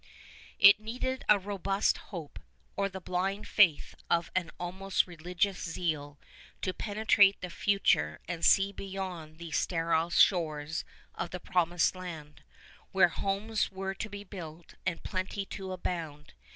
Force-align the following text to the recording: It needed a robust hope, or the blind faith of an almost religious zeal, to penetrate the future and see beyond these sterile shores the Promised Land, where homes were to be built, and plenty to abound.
It 0.57 0.79
needed 0.79 1.23
a 1.29 1.37
robust 1.37 1.99
hope, 2.09 2.39
or 2.75 2.89
the 2.89 2.99
blind 2.99 3.47
faith 3.47 3.93
of 4.09 4.31
an 4.35 4.49
almost 4.59 5.05
religious 5.05 5.59
zeal, 5.63 6.17
to 6.63 6.73
penetrate 6.73 7.39
the 7.41 7.51
future 7.51 8.19
and 8.27 8.43
see 8.43 8.71
beyond 8.71 9.37
these 9.37 9.57
sterile 9.57 10.09
shores 10.09 10.83
the 11.29 11.39
Promised 11.39 11.95
Land, 11.95 12.41
where 12.91 13.09
homes 13.09 13.71
were 13.71 13.93
to 13.93 14.09
be 14.09 14.23
built, 14.23 14.73
and 14.87 15.03
plenty 15.03 15.45
to 15.45 15.71
abound. 15.71 16.33